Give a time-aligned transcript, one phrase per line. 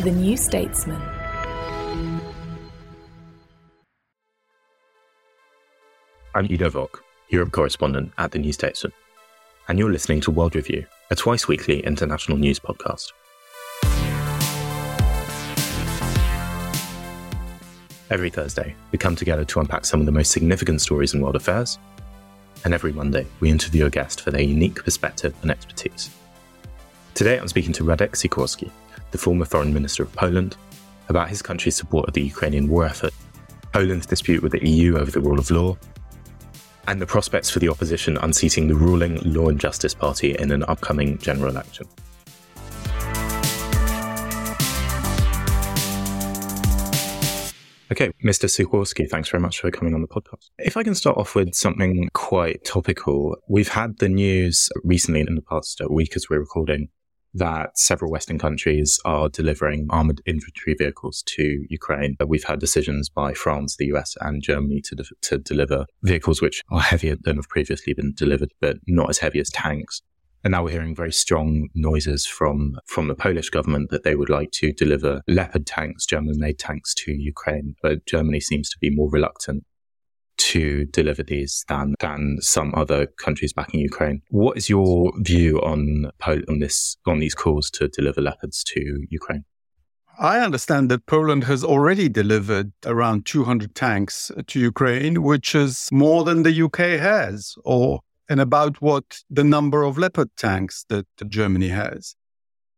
[0.00, 1.00] The New Statesman.
[6.34, 8.92] I'm Ido Vock, Europe correspondent at The New Statesman,
[9.68, 13.12] and you're listening to World Review, a twice weekly international news podcast.
[18.10, 21.36] Every Thursday, we come together to unpack some of the most significant stories in world
[21.36, 21.78] affairs,
[22.64, 26.10] and every Monday, we interview a guest for their unique perspective and expertise.
[27.14, 28.70] Today, I'm speaking to Radek Sikorski,
[29.12, 30.56] the former foreign minister of Poland,
[31.08, 33.14] about his country's support of the Ukrainian war effort,
[33.72, 35.76] Poland's dispute with the EU over the rule of law,
[36.88, 40.64] and the prospects for the opposition unseating the ruling Law and Justice Party in an
[40.64, 41.86] upcoming general election.
[47.92, 48.48] Okay, Mr.
[48.48, 50.48] Sikorski, thanks very much for coming on the podcast.
[50.58, 55.34] If I can start off with something quite topical, we've had the news recently in
[55.34, 56.88] the past week as we're recording
[57.34, 62.16] that several Western countries are delivering armored infantry vehicles to Ukraine.
[62.20, 66.42] Uh, we've had decisions by France, the US, and Germany to, de- to deliver vehicles
[66.42, 70.02] which are heavier than have previously been delivered, but not as heavy as tanks.
[70.44, 74.28] And now we're hearing very strong noises from, from the Polish government that they would
[74.28, 77.76] like to deliver Leopard tanks, German made tanks to Ukraine.
[77.80, 79.64] But Germany seems to be more reluctant
[80.50, 84.22] to deliver these than than some other countries backing Ukraine.
[84.30, 86.10] What is your view on
[86.48, 89.44] on this on these calls to deliver leopards to Ukraine?
[90.18, 96.22] I understand that Poland has already delivered around 200 tanks to Ukraine, which is more
[96.24, 101.68] than the UK has, or and about what the number of Leopard tanks that Germany
[101.68, 102.14] has.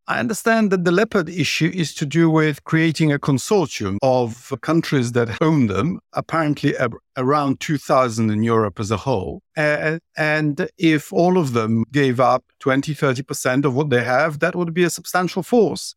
[0.07, 5.13] I understand that the leopard issue is to do with creating a consortium of countries
[5.13, 6.75] that own them, apparently
[7.17, 9.43] around 2,000 in Europe as a whole.
[9.57, 14.55] Uh, and if all of them gave up 20, 30% of what they have, that
[14.55, 15.95] would be a substantial force,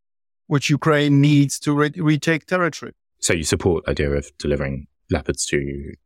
[0.48, 2.94] which Ukraine needs to re- retake territory.
[3.20, 5.58] So you support the idea of delivering leopards to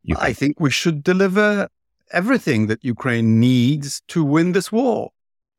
[0.02, 0.30] Ukraine?
[0.30, 1.68] I think we should deliver
[2.10, 5.12] everything that Ukraine needs to win this war.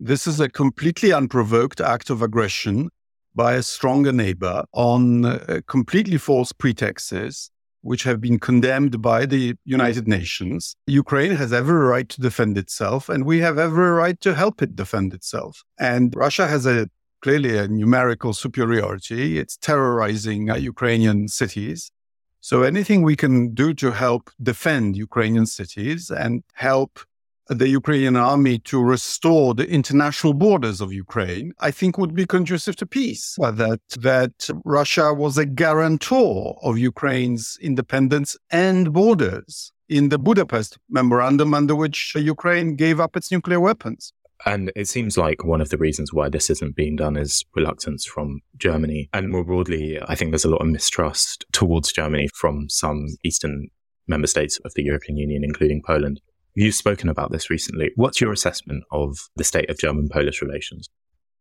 [0.06, 2.90] This is a completely unprovoked act of aggression
[3.34, 7.50] by a stronger neighbor on uh, completely false pretexts,
[7.84, 10.76] which have been condemned by the United Nations.
[10.88, 14.76] Ukraine has every right to defend itself, and we have every right to help it
[14.76, 15.64] defend itself.
[15.80, 16.90] And Russia has a
[17.22, 19.40] clearly a numerical superiority.
[19.40, 21.94] It's terrorizing uh, Ukrainian cities.
[22.42, 27.00] So anything we can do to help defend Ukrainian cities and help
[27.48, 32.76] the Ukrainian army to restore the international borders of Ukraine, I think would be conducive
[32.78, 33.36] to peace.
[33.40, 41.54] That that Russia was a guarantor of Ukraine's independence and borders in the Budapest memorandum
[41.54, 44.14] under which Ukraine gave up its nuclear weapons.
[44.46, 48.06] And it seems like one of the reasons why this isn't being done is reluctance
[48.06, 49.10] from Germany.
[49.14, 53.70] And more broadly, I think there's a lot of mistrust towards Germany from some Eastern
[54.08, 56.20] member states of the European Union, including Poland.
[56.56, 57.92] You've spoken about this recently.
[57.96, 60.90] What's your assessment of the state of German Polish relations?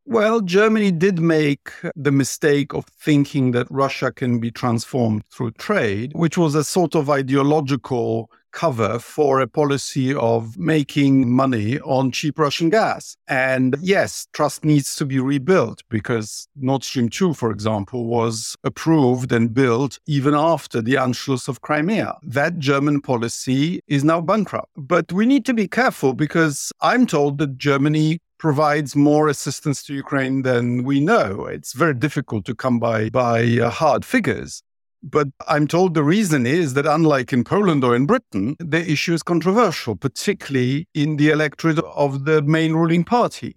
[0.05, 6.11] Well, Germany did make the mistake of thinking that Russia can be transformed through trade,
[6.15, 12.39] which was a sort of ideological cover for a policy of making money on cheap
[12.39, 13.17] Russian gas.
[13.27, 19.33] And yes, trust needs to be rebuilt because Nord Stream 2, for example, was approved
[19.33, 22.19] and built even after the Anschluss of Crimea.
[22.23, 24.69] That German policy is now bankrupt.
[24.77, 29.95] But we need to be careful because I'm told that Germany provides more assistance to
[29.95, 31.47] Ukraine than we know.
[31.47, 34.65] It's very difficult to come by by uh, hard figures.
[35.01, 39.15] But I'm told the reason is that, unlike in Poland or in Britain, the issue
[39.15, 43.53] is controversial, particularly in the electorate of the main ruling party.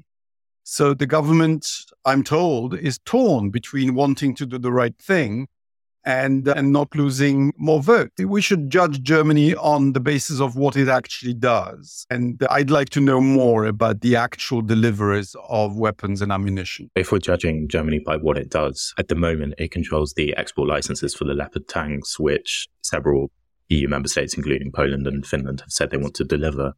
[0.64, 1.64] So the government,
[2.12, 5.48] I'm told, is torn between wanting to do the right thing
[6.06, 8.12] and, uh, and not losing more votes.
[8.24, 12.06] We should judge Germany on the basis of what it actually does.
[12.10, 16.90] And uh, I'd like to know more about the actual deliveries of weapons and ammunition.
[16.96, 20.70] If we're judging Germany by what it does, at the moment, it controls the export
[20.70, 23.32] licenses for the Leopard tanks, which several
[23.70, 26.74] EU member states, including Poland and Finland, have said they want to deliver.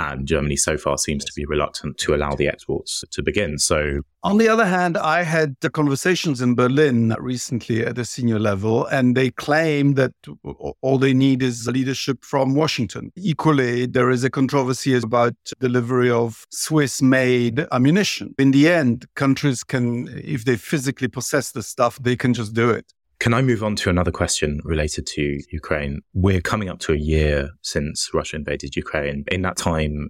[0.00, 3.58] And Germany so far seems to be reluctant to allow the exports to begin.
[3.58, 8.38] So, on the other hand, I had the conversations in Berlin recently at a senior
[8.38, 10.12] level, and they claim that
[10.80, 13.12] all they need is leadership from Washington.
[13.14, 18.34] Equally, there is a controversy about delivery of Swiss made ammunition.
[18.38, 22.70] In the end, countries can, if they physically possess the stuff, they can just do
[22.70, 22.94] it.
[23.20, 26.00] Can I move on to another question related to Ukraine?
[26.14, 29.24] We're coming up to a year since Russia invaded Ukraine.
[29.30, 30.08] In that time,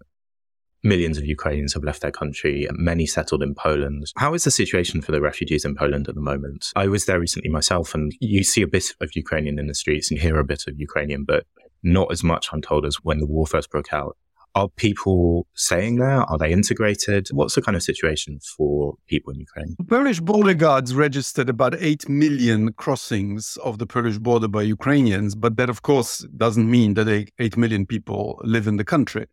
[0.84, 4.12] millions of Ukrainians have left their country, many settled in Poland.
[4.16, 6.70] How is the situation for the refugees in Poland at the moment?
[6.76, 10.12] I was there recently myself, and you see a bit of Ukrainian in the streets
[10.12, 11.46] and hear a bit of Ukrainian, but
[11.82, 14.16] not as much, I'm told, as when the war first broke out.
[14.54, 16.22] Are people staying there?
[16.22, 17.28] Are they integrated?
[17.32, 19.76] What's the kind of situation for people in Ukraine?
[19.88, 25.56] Polish border guards registered about 8 million crossings of the Polish border by Ukrainians, but
[25.56, 29.26] that, of course, doesn't mean that 8 million people live in the country.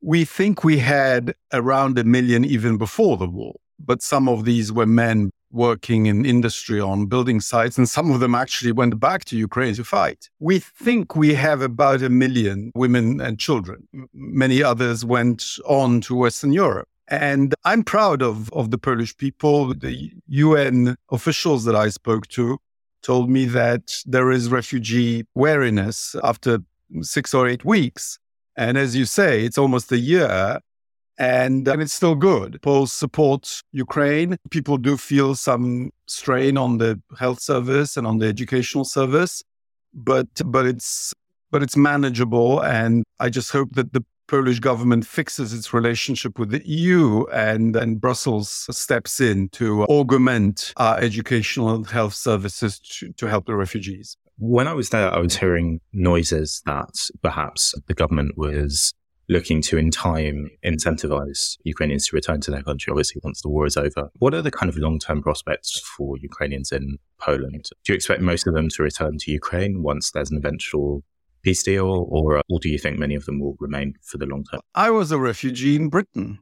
[0.00, 4.72] We think we had around a million even before the war, but some of these
[4.72, 9.24] were men working in industry on building sites, and some of them actually went back
[9.26, 10.28] to Ukraine to fight.
[10.40, 13.88] We think we have about a million women and children.
[14.12, 16.88] Many others went on to Western Europe.
[17.08, 19.74] And I'm proud of, of the Polish people.
[19.74, 22.58] The UN officials that I spoke to
[23.02, 26.60] told me that there is refugee wariness after
[27.02, 28.18] six or eight weeks.
[28.56, 30.60] And as you say, it's almost a year
[31.18, 32.60] and, uh, and it's still good.
[32.62, 34.36] Poles support Ukraine.
[34.50, 39.42] People do feel some strain on the health service and on the educational service,
[39.92, 41.14] but but it's
[41.50, 42.60] but it's manageable.
[42.60, 47.76] And I just hope that the Polish government fixes its relationship with the EU and,
[47.76, 53.54] and Brussels steps in to augment our educational and health services to, to help the
[53.54, 54.16] refugees.
[54.38, 58.92] When I was there, I was hearing noises that perhaps the government was
[59.28, 63.66] looking to, in time, incentivize Ukrainians to return to their country, obviously, once the war
[63.66, 64.10] is over.
[64.18, 67.66] What are the kind of long term prospects for Ukrainians in Poland?
[67.84, 71.02] Do you expect most of them to return to Ukraine once there's an eventual
[71.42, 74.26] peace deal, or, uh, or do you think many of them will remain for the
[74.26, 74.60] long term?
[74.74, 76.38] I was a refugee in Britain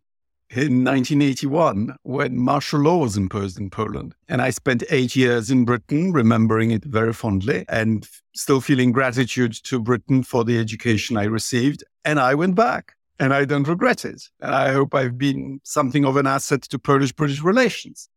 [0.54, 4.14] in 1981 when martial law was imposed in Poland.
[4.28, 9.54] And I spent eight years in Britain, remembering it very fondly and still feeling gratitude
[9.64, 11.84] to Britain for the education I received.
[12.04, 14.22] And I went back and I don't regret it.
[14.40, 18.08] And I hope I've been something of an asset to Polish British relations.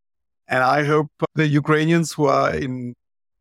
[0.48, 2.96] And I hope the Ukrainians who are in,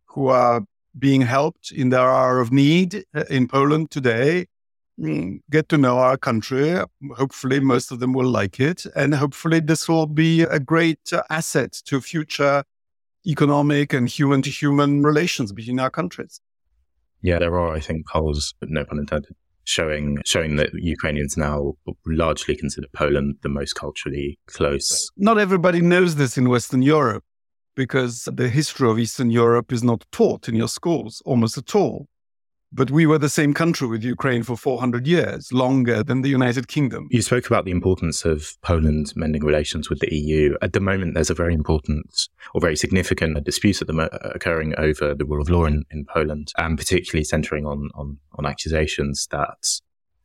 [0.06, 0.64] who are
[0.98, 4.46] being helped in their hour of need uh, in Poland today
[4.98, 6.78] Mm, get to know our country.
[7.16, 8.86] Hopefully, most of them will like it.
[8.94, 12.62] And hopefully, this will be a great asset to future
[13.26, 16.40] economic and human to human relations between our countries.
[17.22, 21.74] Yeah, there are, I think, but no pun intended, showing showing that Ukrainians now
[22.06, 25.10] largely consider Poland the most culturally close.
[25.16, 27.24] Not everybody knows this in Western Europe
[27.74, 32.06] because the history of Eastern Europe is not taught in your schools almost at all.
[32.76, 36.66] But we were the same country with Ukraine for 400 years, longer than the United
[36.66, 37.06] Kingdom.
[37.08, 40.56] You spoke about the importance of Poland mending relations with the EU.
[40.60, 44.74] At the moment, there's a very important or very significant dispute at the mo- occurring
[44.76, 49.28] over the rule of law in, in Poland, and particularly centering on, on, on accusations
[49.30, 49.80] that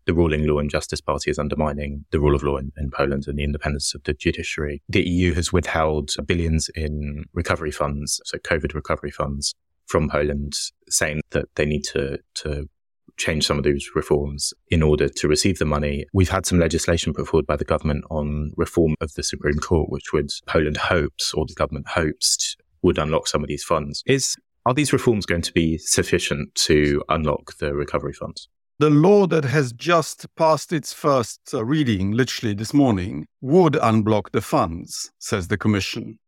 [0.05, 3.27] the ruling Law and Justice Party is undermining the rule of law in, in, Poland
[3.27, 4.81] and the independence of the judiciary.
[4.89, 9.53] The EU has withheld billions in recovery funds, so COVID recovery funds,
[9.89, 10.53] from Poland
[10.87, 12.69] saying that they need to, to
[13.17, 16.05] change some of those reforms in order to receive the money.
[16.13, 19.89] We've had some legislation put forward by the government on reform of the Supreme Court,
[19.89, 24.03] which would Poland hopes or the government hopes would unlock some of these funds.
[24.05, 28.47] Is are these reforms going to be sufficient to unlock the recovery funds?
[28.77, 34.31] The law that has just passed its first uh, reading, literally this morning, would unblock
[34.31, 36.19] the funds, says the Commission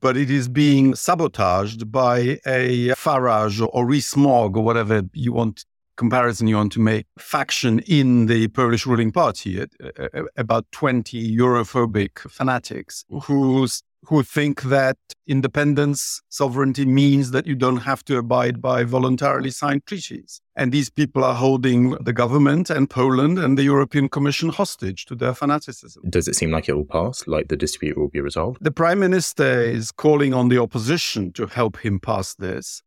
[0.00, 5.64] but it is being sabotaged by a Farage or Rees-Mogg or whatever you want
[5.96, 9.66] comparison you want to make faction in the Polish ruling party, uh,
[9.98, 14.96] uh, about 20 Europhobic fanatics whose who think that
[15.26, 20.40] independence, sovereignty means that you don't have to abide by voluntarily signed treaties.
[20.56, 25.14] And these people are holding the government and Poland and the European Commission hostage to
[25.14, 26.02] their fanaticism.
[26.08, 28.58] Does it seem like it will pass, like the dispute will be resolved?
[28.60, 32.82] The prime minister is calling on the opposition to help him pass this.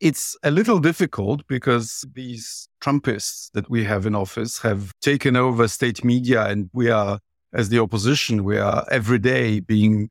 [0.00, 5.68] It's a little difficult because these Trumpists that we have in office have taken over
[5.68, 7.20] state media, and we are,
[7.54, 10.10] as the opposition, we are every day being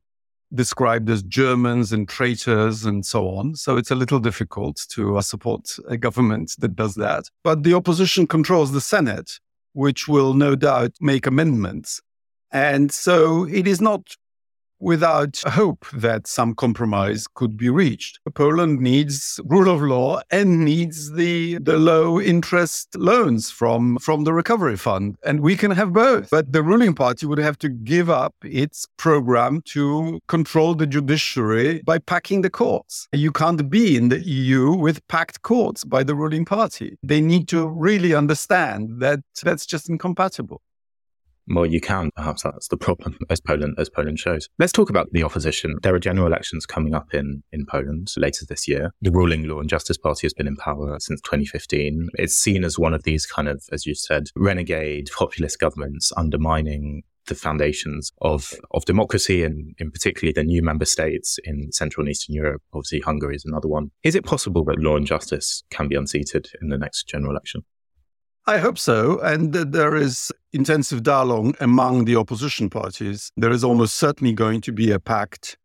[0.54, 3.54] described as Germans and traitors and so on.
[3.56, 7.24] So it's a little difficult to uh, support a government that does that.
[7.42, 9.40] But the opposition controls the Senate,
[9.72, 12.00] which will no doubt make amendments.
[12.52, 14.16] And so it is not
[14.78, 18.20] without hope that some compromise could be reached.
[18.34, 24.32] Poland needs rule of law and needs the, the low interest loans from, from the
[24.32, 25.16] recovery fund.
[25.24, 26.30] And we can have both.
[26.30, 31.82] But the ruling party would have to give up its program to control the judiciary
[31.84, 33.08] by packing the courts.
[33.12, 36.96] You can't be in the EU with packed courts by the ruling party.
[37.02, 40.60] They need to really understand that that's just incompatible.
[41.48, 42.10] Well, you can.
[42.16, 44.48] Perhaps that's the problem, as Poland as Poland shows.
[44.58, 45.76] Let's talk about the opposition.
[45.82, 48.92] There are general elections coming up in in Poland later this year.
[49.02, 52.08] The ruling Law and Justice Party has been in power since 2015.
[52.14, 57.02] It's seen as one of these kind of, as you said, renegade populist governments undermining
[57.26, 62.10] the foundations of, of democracy and in particularly the new member states in Central and
[62.10, 62.62] Eastern Europe.
[62.72, 63.90] Obviously, Hungary is another one.
[64.02, 67.64] Is it possible that law and justice can be unseated in the next general election?
[68.48, 69.18] I hope so.
[69.20, 73.32] And there is intensive dialogue among the opposition parties.
[73.36, 75.56] There is almost certainly going to be a pact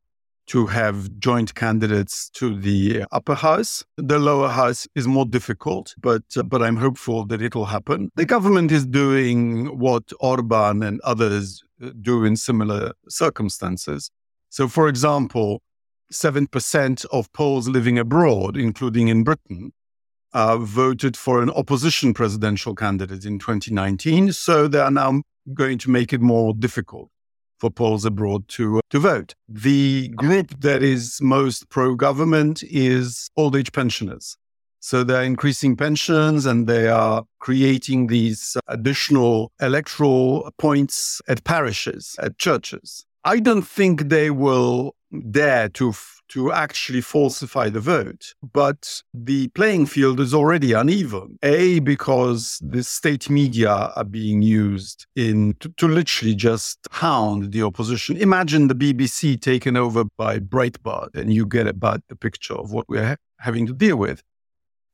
[0.48, 3.86] to have joint candidates to the upper house.
[3.98, 8.12] The lower house is more difficult, but uh, but I'm hopeful that it will happen.
[8.16, 14.10] The government is doing what Orban and others uh, do in similar circumstances.
[14.50, 15.62] So, for example,
[16.12, 19.72] 7% of Poles living abroad, including in Britain,
[20.34, 24.34] uh, voted for an opposition presidential candidate in 2019.
[24.34, 25.22] So they are now
[25.54, 27.10] going to make it more difficult
[27.60, 29.36] for Poles abroad to, uh, to vote.
[29.48, 34.36] The group that is most pro government is old age pensioners.
[34.80, 42.40] So they're increasing pensions and they are creating these additional electoral points at parishes, at
[42.40, 43.06] churches.
[43.24, 44.96] I don't think they will
[45.30, 45.94] dare to
[46.32, 48.34] to actually falsify the vote.
[48.54, 51.38] But the playing field is already uneven.
[51.44, 57.64] A, because the state media are being used in to, to literally just hound the
[57.64, 58.16] opposition.
[58.18, 62.88] Imagine the BBC taken over by Breitbart, and you get about the picture of what
[62.88, 64.24] we're ha- having to deal with.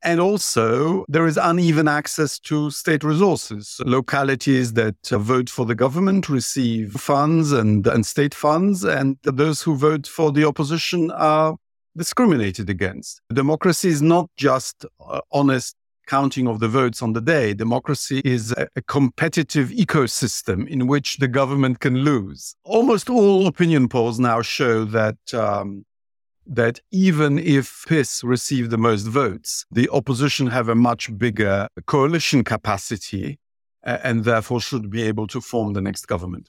[0.02, 3.80] And also, there is uneven access to state resources.
[3.84, 9.76] Localities that vote for the government receive funds and, and state funds, and those who
[9.76, 11.56] vote for the opposition are
[11.96, 13.20] discriminated against.
[13.32, 15.74] Democracy is not just uh, honest
[16.06, 17.52] counting of the votes on the day.
[17.52, 22.54] Democracy is a, a, competitive ecosystem in which the government can lose.
[22.64, 25.84] Almost all opinion polls now show that um,
[26.48, 32.42] that even if PiS receive the most votes, the opposition have a much bigger coalition
[32.42, 33.38] capacity
[33.82, 36.48] and therefore should be able to form the next government.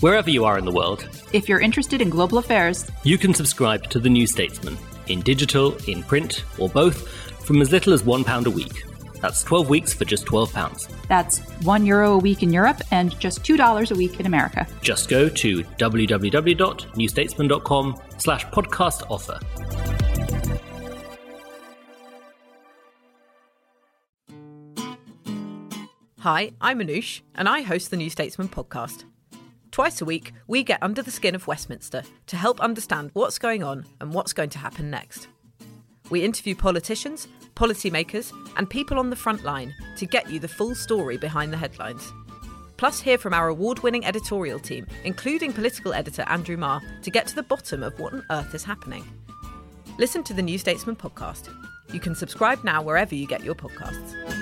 [0.00, 3.88] Wherever you are in the world, if you're interested in global affairs, you can subscribe
[3.90, 7.06] to The New Statesman in digital, in print, or both
[7.44, 8.84] from as little as £1 a week.
[9.22, 11.06] That's 12 weeks for just £12.
[11.06, 14.66] That's one euro a week in Europe and just $2 a week in America.
[14.82, 19.38] Just go to www.newstatesman.com slash podcast offer.
[26.18, 29.04] Hi, I'm Anoosh, and I host the New Statesman podcast.
[29.72, 33.64] Twice a week, we get under the skin of Westminster to help understand what's going
[33.64, 35.28] on and what's going to happen next.
[36.10, 37.26] We interview politicians,
[37.62, 41.56] policymakers, and people on the front line to get you the full story behind the
[41.56, 42.12] headlines.
[42.76, 47.28] Plus, hear from our award winning editorial team, including political editor Andrew Marr, to get
[47.28, 49.04] to the bottom of what on earth is happening.
[49.96, 51.54] Listen to the New Statesman podcast.
[51.92, 54.41] You can subscribe now wherever you get your podcasts.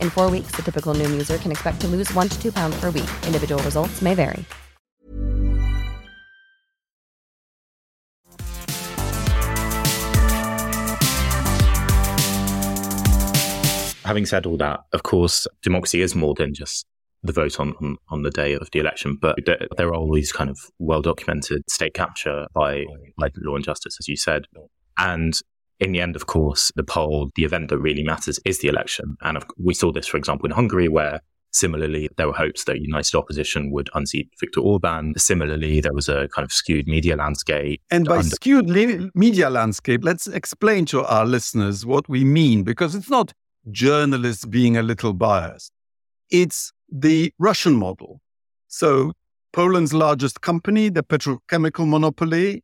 [0.00, 2.78] In four weeks, the typical Noom user can expect to lose one to two pounds
[2.78, 3.10] per week.
[3.26, 4.44] Individual results may vary.
[14.04, 16.84] Having said all that, of course, democracy is more than just
[17.22, 20.12] the vote on, on, on the day of the election, but there, there are all
[20.12, 22.84] these kind of well documented state capture by,
[23.18, 24.46] by law and justice, as you said.
[24.98, 25.34] And
[25.80, 29.16] in the end, of course, the poll, the event that really matters is the election.
[29.22, 31.20] And we saw this, for example, in Hungary, where
[31.52, 35.14] similarly there were hopes that united opposition would unseat Viktor Orban.
[35.16, 37.80] Similarly, there was a kind of skewed media landscape.
[37.90, 42.62] And by under- skewed le- media landscape, let's explain to our listeners what we mean,
[42.62, 43.32] because it's not
[43.70, 45.72] journalists being a little biased.
[46.30, 48.20] It's the Russian model.
[48.68, 49.12] So
[49.52, 52.62] Poland's largest company, the petrochemical monopoly,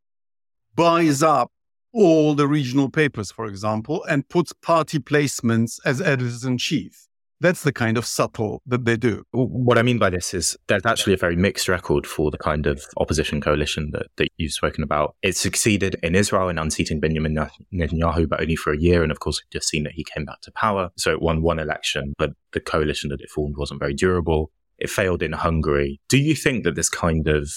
[0.74, 1.50] buys up
[1.96, 7.08] all the regional papers, for example, and puts party placements as editors in chief.
[7.40, 9.24] That's the kind of subtle that they do.
[9.32, 12.66] What I mean by this is there's actually a very mixed record for the kind
[12.66, 15.16] of opposition coalition that, that you've spoken about.
[15.22, 17.36] It succeeded in Israel in unseating Benjamin
[17.74, 19.02] Netanyahu, but only for a year.
[19.02, 20.90] And of course, we've just seen that he came back to power.
[20.96, 24.50] So it won one election, but the coalition that it formed wasn't very durable.
[24.78, 26.00] It failed in Hungary.
[26.08, 27.50] Do you think that this kind of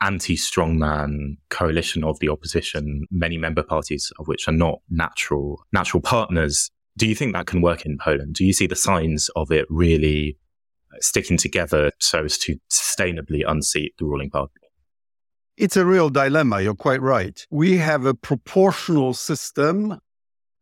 [0.00, 6.00] anti strongman coalition of the opposition, many member parties of which are not natural natural
[6.00, 8.34] partners, do you think that can work in Poland?
[8.34, 10.36] Do you see the signs of it really
[10.92, 14.52] uh, sticking together so as to sustainably unseat the ruling party?
[15.56, 16.60] It's a real dilemma.
[16.60, 17.44] You're quite right.
[17.50, 20.00] We have a proportional system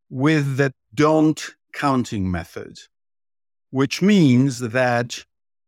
[0.09, 2.79] with the D'Hondt counting method,
[3.70, 5.25] which means that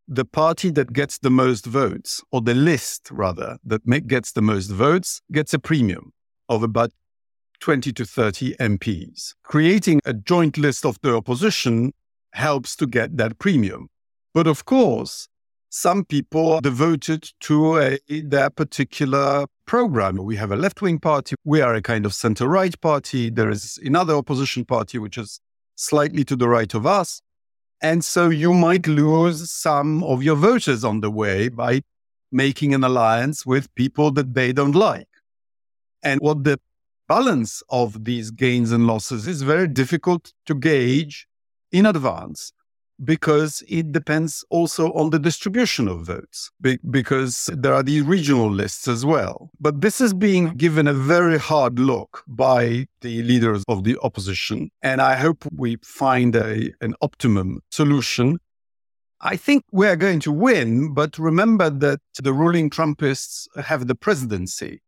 [0.08, 4.42] the party that gets the most votes, or the list rather, that make, gets the
[4.42, 6.12] most votes, gets a premium
[6.48, 6.90] of about
[7.60, 9.34] 20 to 30 MPs.
[9.42, 11.92] Creating a joint list of the opposition
[12.32, 13.88] helps to get that premium.
[14.32, 15.28] But of course,
[15.68, 20.16] some people are devoted to a, their particular program.
[20.16, 21.36] We have a left wing party.
[21.44, 23.28] We are a kind of center right party.
[23.28, 25.40] There is another opposition party, which is
[25.74, 27.20] slightly to the right of us.
[27.80, 31.82] And so you might lose some of your voters on the way by
[32.32, 35.08] making an alliance with people that they don't like.
[36.02, 36.58] And what the
[37.08, 41.26] balance of these gains and losses is very difficult to gauge
[41.72, 42.52] in advance
[43.04, 48.50] because it depends also on the distribution of votes be- because there are these regional
[48.50, 53.62] lists as well but this is being given a very hard look by the leaders
[53.68, 58.38] of the opposition and i hope we find a, an optimum solution
[59.20, 63.96] I think we are going to win, but remember that the ruling Trumpists have the
[63.96, 64.80] presidency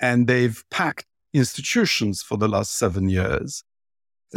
[0.00, 3.62] and they've packed institutions for the last seven years.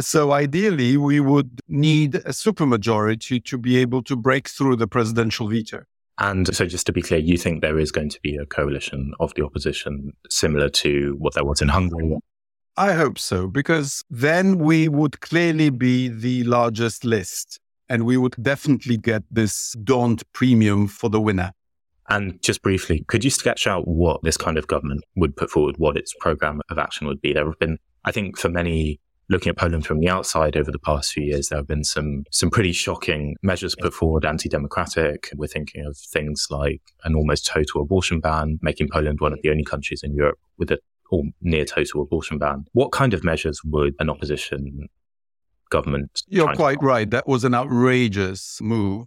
[0.00, 5.48] So ideally, we would need a supermajority to be able to break through the presidential
[5.48, 5.84] veto.
[6.18, 9.12] And so, just to be clear, you think there is going to be a coalition
[9.18, 12.18] of the opposition similar to what there was in Hungary?
[12.76, 18.34] I hope so, because then we would clearly be the largest list and we would
[18.42, 21.52] definitely get this D'Hondt premium for the winner.
[22.08, 25.76] And just briefly, could you sketch out what this kind of government would put forward,
[25.78, 27.32] what its program of action would be?
[27.32, 30.78] There have been, I think, for many looking at Poland from the outside over the
[30.78, 35.30] past few years, there have been some some pretty shocking measures put forward, anti-democratic.
[35.34, 39.50] We're thinking of things like an almost total abortion ban, making Poland one of the
[39.50, 40.78] only countries in Europe with a
[41.10, 42.64] or near total abortion ban.
[42.72, 44.88] What kind of measures would an opposition
[45.70, 46.22] government?
[46.28, 47.08] You're quite right.
[47.10, 49.06] That was an outrageous move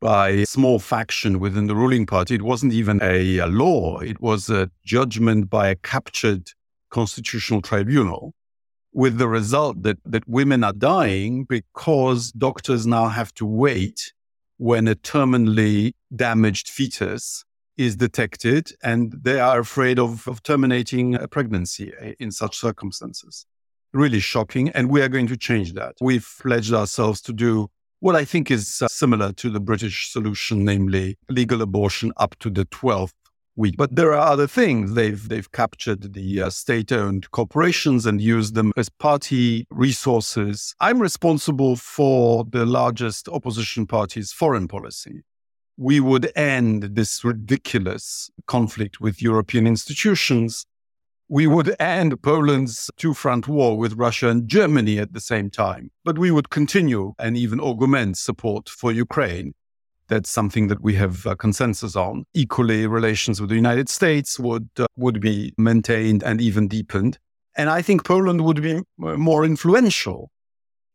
[0.00, 2.34] by a small faction within the ruling party.
[2.34, 3.98] It wasn't even a, a law.
[3.98, 6.52] It was a judgment by a captured
[6.90, 8.34] constitutional tribunal
[8.92, 14.12] with the result that, that women are dying because doctors now have to wait
[14.56, 17.44] when a terminally damaged fetus
[17.76, 23.46] is detected and they are afraid of, of terminating a pregnancy in such circumstances.
[23.92, 24.68] Really shocking.
[24.70, 25.94] And we are going to change that.
[26.00, 30.64] We've pledged ourselves to do what I think is uh, similar to the British solution,
[30.64, 33.12] namely legal abortion up to the 12th
[33.76, 34.94] But there are other things.
[34.94, 40.74] They've they've captured the uh, state-owned corporations and used them as party resources.
[40.80, 45.22] I'm responsible for the largest opposition party's foreign policy.
[45.76, 50.66] We would end this ridiculous conflict with European institutions.
[51.28, 55.90] We would end Poland's two front war with Russia and Germany at the same time.
[56.04, 59.54] But we would continue and even augment support for Ukraine
[60.10, 62.24] that's something that we have a consensus on.
[62.34, 67.18] Equally, relations with the United States would uh, would be maintained and even deepened.
[67.56, 70.30] And I think Poland would be more influential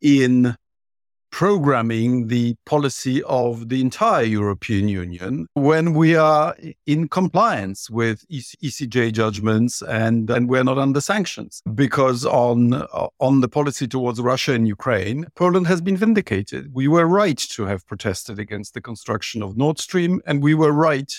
[0.02, 0.56] in
[1.36, 9.12] programming the policy of the entire European Union when we are in compliance with ECJ
[9.12, 11.62] judgments and, and we're not under sanctions.
[11.74, 12.72] Because on,
[13.20, 16.74] on the policy towards Russia and Ukraine, Poland has been vindicated.
[16.74, 20.72] We were right to have protested against the construction of Nord Stream, and we were
[20.72, 21.14] right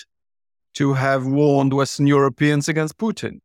[0.73, 3.41] to have warned Western Europeans against Putin.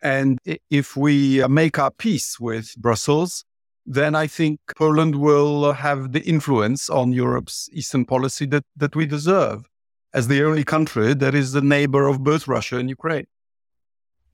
[0.00, 0.38] And
[0.70, 3.44] if we make our peace with Brussels,
[3.90, 8.94] then I think Poland will uh, have the influence on Europe's eastern policy that, that
[8.94, 9.64] we deserve
[10.12, 13.26] as the only country that is the neighbor of both Russia and Ukraine.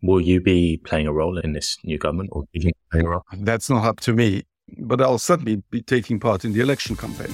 [0.03, 2.45] Will you be playing a role in this new government or
[2.91, 3.23] playing a role?
[3.33, 4.43] That's not up to me,
[4.79, 7.33] but I'll certainly be taking part in the election campaign.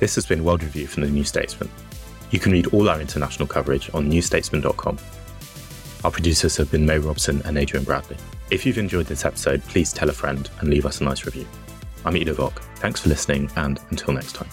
[0.00, 1.70] This has been World Review from the New Statesman.
[2.30, 4.98] You can read all our international coverage on newstatesman.com.
[6.04, 8.16] Our producers have been May Robson and Adrian Bradley.
[8.48, 11.46] If you've enjoyed this episode, please tell a friend and leave us a nice review.
[12.04, 12.62] I'm Ido Vock.
[12.76, 14.48] Thanks for listening, and until next time.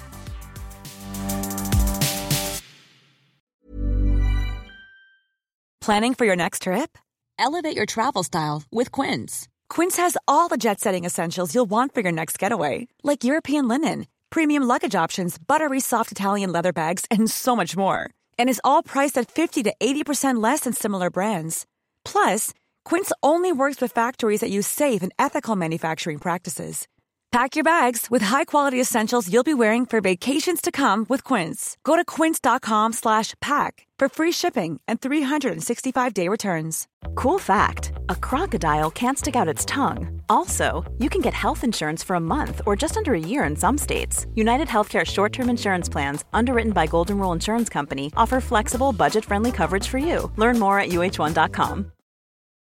[5.79, 6.97] Planning for your next trip?
[7.37, 9.47] Elevate your travel style with Quince.
[9.69, 13.67] Quince has all the jet setting essentials you'll want for your next getaway, like European
[13.67, 18.09] linen, premium luggage options, buttery soft Italian leather bags, and so much more.
[18.39, 21.67] And is all priced at 50 to 80% less than similar brands.
[22.05, 22.53] Plus,
[22.85, 26.87] Quince only works with factories that use safe and ethical manufacturing practices.
[27.31, 31.77] Pack your bags with high-quality essentials you'll be wearing for vacations to come with Quince.
[31.83, 36.87] Go to quince.com/pack for free shipping and 365-day returns.
[37.15, 40.21] Cool fact: A crocodile can't stick out its tongue.
[40.29, 43.55] Also, you can get health insurance for a month or just under a year in
[43.55, 44.27] some states.
[44.35, 49.87] United Healthcare short-term insurance plans, underwritten by Golden Rule Insurance Company, offer flexible, budget-friendly coverage
[49.87, 50.31] for you.
[50.37, 51.92] Learn more at uh1.com.